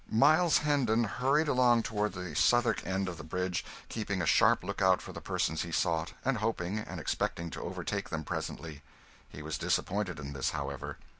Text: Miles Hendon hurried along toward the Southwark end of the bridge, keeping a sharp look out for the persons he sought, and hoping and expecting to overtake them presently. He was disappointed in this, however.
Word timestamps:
Miles 0.09 0.57
Hendon 0.57 1.03
hurried 1.03 1.47
along 1.47 1.83
toward 1.83 2.13
the 2.13 2.35
Southwark 2.35 2.83
end 2.87 3.07
of 3.07 3.17
the 3.19 3.23
bridge, 3.23 3.63
keeping 3.87 4.19
a 4.19 4.25
sharp 4.25 4.63
look 4.63 4.81
out 4.81 4.99
for 4.99 5.13
the 5.13 5.21
persons 5.21 5.61
he 5.61 5.71
sought, 5.71 6.13
and 6.25 6.39
hoping 6.39 6.79
and 6.79 6.99
expecting 6.99 7.51
to 7.51 7.61
overtake 7.61 8.09
them 8.09 8.23
presently. 8.23 8.81
He 9.29 9.43
was 9.43 9.59
disappointed 9.59 10.17
in 10.19 10.33
this, 10.33 10.49
however. 10.49 10.97